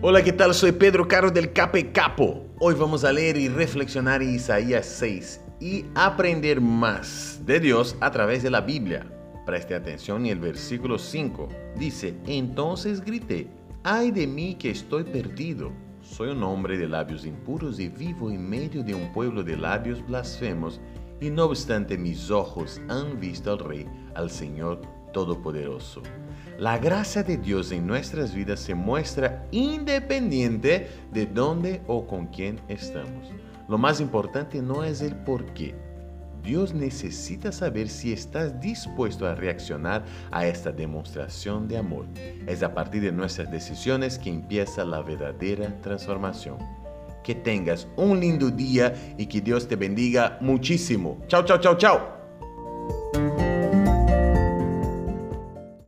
[0.00, 0.54] Hola, ¿qué tal?
[0.54, 2.46] Soy Pedro Caro del Cape Capo.
[2.60, 8.08] Hoy vamos a leer y reflexionar en Isaías 6 y aprender más de Dios a
[8.12, 9.04] través de la Biblia.
[9.44, 13.48] Preste atención y el versículo 5 dice, entonces grité,
[13.82, 15.72] ay de mí que estoy perdido.
[16.00, 20.06] Soy un hombre de labios impuros y vivo en medio de un pueblo de labios
[20.06, 20.80] blasfemos,
[21.20, 23.84] y no obstante mis ojos han visto al Rey,
[24.14, 24.80] al Señor
[25.12, 26.02] Todopoderoso.
[26.58, 32.60] La gracia de Dios en nuestras vidas se muestra independiente de dónde o con quién
[32.68, 33.32] estamos.
[33.68, 35.74] Lo más importante no es el por qué.
[36.42, 42.06] Dios necesita saber si estás dispuesto a reaccionar a esta demostración de amor.
[42.46, 46.56] Es a partir de nuestras decisiones que empieza la verdadera transformación.
[47.22, 51.18] Que tengas un lindo día y que Dios te bendiga muchísimo.
[51.28, 52.17] Chao, chao, chao, chao.